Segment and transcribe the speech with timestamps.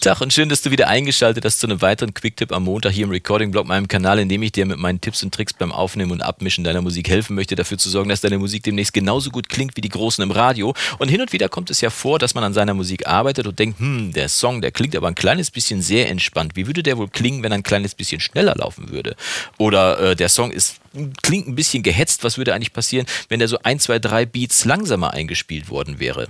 [0.00, 3.02] Tag und schön, dass du wieder eingeschaltet hast zu einem weiteren Quicktip am Montag hier
[3.02, 6.12] im Recording-Blog, meinem Kanal, in dem ich dir mit meinen Tipps und Tricks beim Aufnehmen
[6.12, 9.48] und Abmischen deiner Musik helfen möchte, dafür zu sorgen, dass deine Musik demnächst genauso gut
[9.48, 10.72] klingt wie die Großen im Radio.
[10.98, 13.58] Und hin und wieder kommt es ja vor, dass man an seiner Musik arbeitet und
[13.58, 16.54] denkt, hm, der Song, der klingt aber ein kleines bisschen sehr entspannt.
[16.54, 19.16] Wie würde der wohl klingen, wenn er ein kleines bisschen schneller laufen würde?
[19.58, 20.76] Oder äh, der Song ist
[21.22, 22.24] klingt ein bisschen gehetzt.
[22.24, 26.28] Was würde eigentlich passieren, wenn der so ein, zwei, drei Beats langsamer eingespielt worden wäre?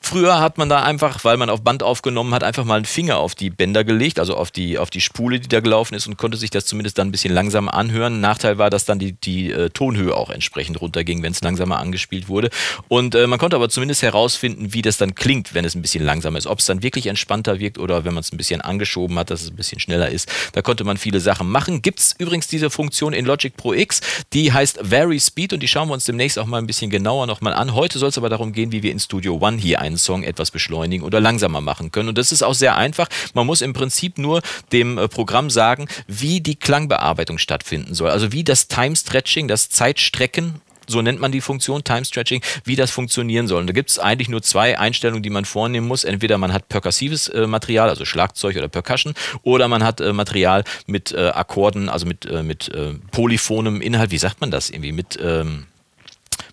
[0.00, 2.99] Früher hat man da einfach, weil man auf Band aufgenommen hat, einfach mal einen Finger
[3.08, 6.16] auf die Bänder gelegt, also auf die, auf die Spule, die da gelaufen ist und
[6.16, 8.20] konnte sich das zumindest dann ein bisschen langsamer anhören.
[8.20, 12.28] Nachteil war, dass dann die, die äh, Tonhöhe auch entsprechend runterging, wenn es langsamer angespielt
[12.28, 12.50] wurde.
[12.88, 16.04] Und äh, man konnte aber zumindest herausfinden, wie das dann klingt, wenn es ein bisschen
[16.04, 16.46] langsamer ist.
[16.46, 19.42] Ob es dann wirklich entspannter wirkt oder wenn man es ein bisschen angeschoben hat, dass
[19.42, 20.30] es ein bisschen schneller ist.
[20.52, 21.82] Da konnte man viele Sachen machen.
[21.82, 24.00] Gibt es übrigens diese Funktion in Logic Pro X,
[24.32, 27.26] die heißt Vary Speed und die schauen wir uns demnächst auch mal ein bisschen genauer
[27.26, 27.74] nochmal an.
[27.74, 30.50] Heute soll es aber darum gehen, wie wir in Studio One hier einen Song etwas
[30.50, 32.08] beschleunigen oder langsamer machen können.
[32.10, 32.89] Und das ist auch sehr einfach.
[33.34, 38.10] Man muss im Prinzip nur dem äh, Programm sagen, wie die Klangbearbeitung stattfinden soll.
[38.10, 40.60] Also wie das Time Stretching, das Zeitstrecken
[40.90, 43.60] so nennt man die Funktion Time Stretching, wie das funktionieren soll.
[43.60, 46.04] Und da gibt es eigentlich nur zwei Einstellungen, die man vornehmen muss.
[46.04, 50.64] Entweder man hat perkussives äh, Material, also Schlagzeug oder Percussion, oder man hat äh, Material
[50.86, 54.10] mit äh, Akkorden, also mit, äh, mit äh, polyphonem Inhalt.
[54.10, 54.92] Wie sagt man das irgendwie?
[54.92, 55.66] Mit ähm,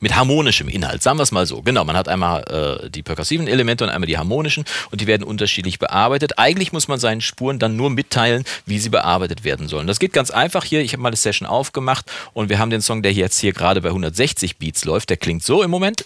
[0.02, 1.62] mit harmonischem Inhalt, sagen wir es mal so.
[1.62, 5.23] Genau, man hat einmal äh, die perkussiven Elemente und einmal die harmonischen und die werden
[5.23, 6.38] unterschiedlich bearbeitet.
[6.38, 9.88] Eigentlich muss man seinen Spuren dann nur mitteilen, wie sie bearbeitet werden sollen.
[9.88, 10.81] Das geht ganz einfach hier.
[10.81, 13.81] Ich habe mal eine Session aufgemacht und wir haben den Song, der jetzt hier gerade
[13.81, 15.09] bei 160 Beats läuft.
[15.09, 16.03] Der klingt so im Moment.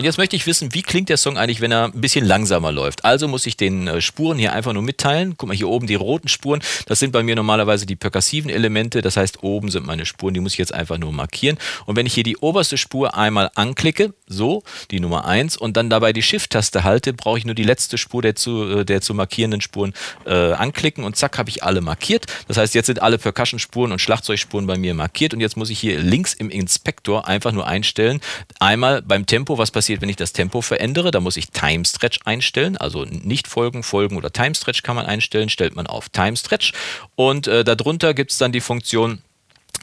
[0.00, 2.72] Und jetzt möchte ich wissen, wie klingt der Song eigentlich, wenn er ein bisschen langsamer
[2.72, 3.04] läuft.
[3.04, 5.34] Also muss ich den äh, Spuren hier einfach nur mitteilen.
[5.36, 9.02] Guck mal, hier oben die roten Spuren, das sind bei mir normalerweise die perkussiven Elemente.
[9.02, 11.58] Das heißt, oben sind meine Spuren, die muss ich jetzt einfach nur markieren.
[11.84, 15.90] Und wenn ich hier die oberste Spur einmal anklicke, so, die Nummer 1, und dann
[15.90, 19.12] dabei die Shift-Taste halte, brauche ich nur die letzte Spur der zu, äh, der zu
[19.12, 19.92] markierenden Spuren
[20.24, 22.24] äh, anklicken und zack, habe ich alle markiert.
[22.48, 25.78] Das heißt, jetzt sind alle Percussion-Spuren und Schlagzeugspuren bei mir markiert und jetzt muss ich
[25.78, 28.22] hier links im Inspektor einfach nur einstellen,
[28.60, 31.10] einmal beim Tempo, was passiert passiert, wenn ich das Tempo verändere.
[31.10, 35.06] Da muss ich Time Stretch einstellen, also nicht Folgen, Folgen oder Time Stretch kann man
[35.06, 36.72] einstellen, stellt man auf Time Stretch.
[37.16, 39.20] Und äh, darunter gibt es dann die Funktion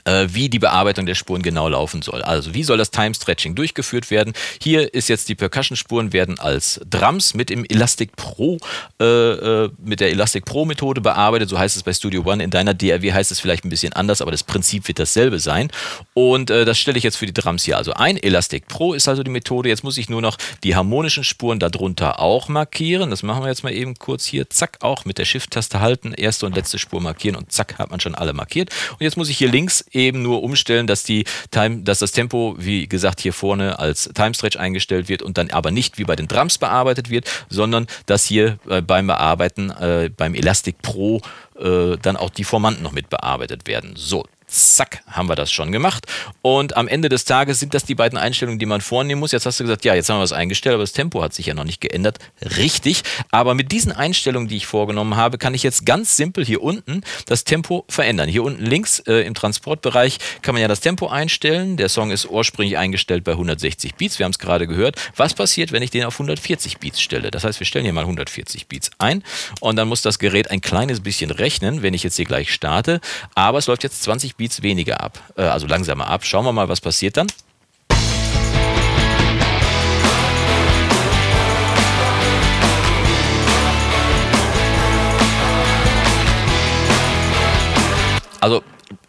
[0.07, 2.21] äh, wie die Bearbeitung der Spuren genau laufen soll.
[2.21, 4.33] Also wie soll das Time Stretching durchgeführt werden?
[4.61, 8.57] Hier ist jetzt die Percussion-Spuren werden als Drums mit dem Elastic Pro,
[8.99, 11.49] äh, äh, mit der Elastic Pro Methode bearbeitet.
[11.49, 12.43] So heißt es bei Studio One.
[12.43, 15.69] In deiner DRW heißt es vielleicht ein bisschen anders, aber das Prinzip wird dasselbe sein.
[16.13, 18.17] Und äh, das stelle ich jetzt für die Drums hier also ein.
[18.17, 19.69] Elastic Pro ist also die Methode.
[19.69, 23.09] Jetzt muss ich nur noch die harmonischen Spuren darunter auch markieren.
[23.09, 24.49] Das machen wir jetzt mal eben kurz hier.
[24.49, 27.99] Zack, auch mit der Shift-Taste halten, erste und letzte Spur markieren und zack, hat man
[27.99, 28.69] schon alle markiert.
[28.91, 32.55] Und jetzt muss ich hier links eben nur umstellen, dass, die Time, dass das Tempo,
[32.57, 36.15] wie gesagt, hier vorne als Time Stretch eingestellt wird und dann aber nicht wie bei
[36.15, 41.21] den Drums bearbeitet wird, sondern dass hier äh, beim Bearbeiten, äh, beim Elastic Pro,
[41.59, 43.93] äh, dann auch die Formanten noch mit bearbeitet werden.
[43.95, 46.05] So, Zack, haben wir das schon gemacht.
[46.41, 49.33] Und am Ende des Tages sind das die beiden Einstellungen, die man vornehmen muss.
[49.33, 51.47] Jetzt hast du gesagt, ja, jetzt haben wir was eingestellt, aber das Tempo hat sich
[51.47, 52.19] ja noch nicht geändert.
[52.55, 53.03] Richtig.
[53.29, 57.01] Aber mit diesen Einstellungen, die ich vorgenommen habe, kann ich jetzt ganz simpel hier unten
[57.25, 58.29] das Tempo verändern.
[58.29, 61.75] Hier unten links äh, im Transportbereich kann man ja das Tempo einstellen.
[61.75, 64.17] Der Song ist ursprünglich eingestellt bei 160 Beats.
[64.17, 64.95] Wir haben es gerade gehört.
[65.17, 67.31] Was passiert, wenn ich den auf 140 Beats stelle?
[67.31, 69.23] Das heißt, wir stellen hier mal 140 Beats ein
[69.59, 73.01] und dann muss das Gerät ein kleines bisschen rechnen, wenn ich jetzt hier gleich starte.
[73.35, 76.23] Aber es läuft jetzt 20 Beats weniger ab, äh, also langsamer ab.
[76.23, 77.27] Schauen wir mal, was passiert dann.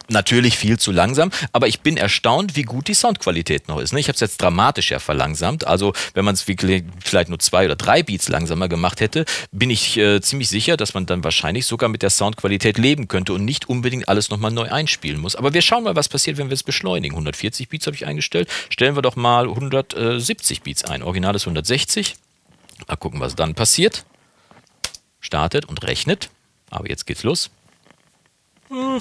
[0.08, 3.92] Natürlich viel zu langsam, aber ich bin erstaunt, wie gut die Soundqualität noch ist.
[3.92, 4.00] Ne?
[4.00, 5.66] Ich habe es jetzt dramatisch ja verlangsamt.
[5.66, 9.96] Also wenn man es vielleicht nur zwei oder drei Beats langsamer gemacht hätte, bin ich
[9.98, 13.68] äh, ziemlich sicher, dass man dann wahrscheinlich sogar mit der Soundqualität leben könnte und nicht
[13.68, 15.36] unbedingt alles nochmal neu einspielen muss.
[15.36, 17.14] Aber wir schauen mal, was passiert, wenn wir es beschleunigen.
[17.14, 18.48] 140 Beats habe ich eingestellt.
[18.70, 21.02] Stellen wir doch mal 170 Beats ein.
[21.02, 22.16] Original ist 160.
[22.86, 24.04] Mal gucken, was dann passiert.
[25.20, 26.30] Startet und rechnet.
[26.70, 27.50] Aber jetzt geht's los.
[28.68, 29.00] Hm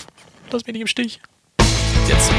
[0.54, 1.20] lass mich nicht im Stich.
[2.08, 2.32] Jetzt.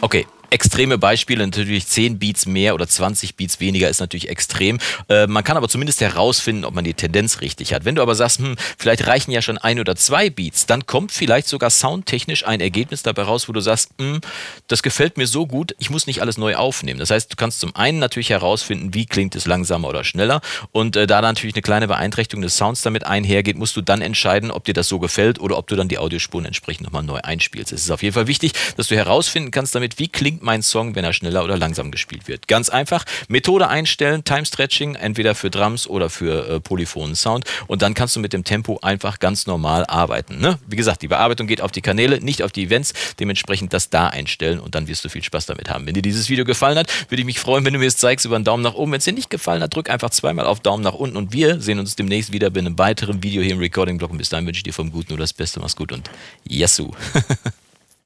[0.00, 4.78] Okay, extreme Beispiele, natürlich 10 Beats mehr oder 20 Beats weniger ist natürlich extrem.
[5.08, 7.84] Äh, man kann aber zumindest herausfinden, ob man die Tendenz richtig hat.
[7.84, 11.12] Wenn du aber sagst, hm, vielleicht reichen ja schon ein oder zwei Beats, dann kommt
[11.12, 14.20] vielleicht sogar soundtechnisch ein Ergebnis dabei raus, wo du sagst, hm,
[14.68, 16.98] das gefällt mir so gut, ich muss nicht alles neu aufnehmen.
[16.98, 20.40] Das heißt, du kannst zum einen natürlich herausfinden, wie klingt es langsamer oder schneller
[20.72, 24.50] und äh, da natürlich eine kleine Beeinträchtigung des Sounds damit einhergeht, musst du dann entscheiden,
[24.50, 27.72] ob dir das so gefällt oder ob du dann die Audiospuren entsprechend nochmal neu einspielst.
[27.72, 30.94] Es ist auf jeden Fall wichtig, dass du herausfinden kannst damit, wie klingt mein Song,
[30.94, 32.48] wenn er schneller oder langsam gespielt wird.
[32.48, 37.82] Ganz einfach, Methode einstellen, Time Stretching, entweder für Drums oder für äh, polyphonen Sound und
[37.82, 40.38] dann kannst du mit dem Tempo einfach ganz normal arbeiten.
[40.38, 40.58] Ne?
[40.66, 44.08] Wie gesagt, die Bearbeitung geht auf die Kanäle, nicht auf die Events, dementsprechend das da
[44.08, 45.86] einstellen und dann wirst du viel Spaß damit haben.
[45.86, 48.26] Wenn dir dieses Video gefallen hat, würde ich mich freuen, wenn du mir es zeigst
[48.26, 48.92] über einen Daumen nach oben.
[48.92, 51.60] Wenn es dir nicht gefallen hat, drück einfach zweimal auf Daumen nach unten und wir
[51.60, 54.58] sehen uns demnächst wieder bei einem weiteren Video hier im Recording-Blog und bis dahin wünsche
[54.58, 55.60] ich dir vom Guten nur das Beste.
[55.60, 56.10] Mach's gut und
[56.44, 56.92] Yassou!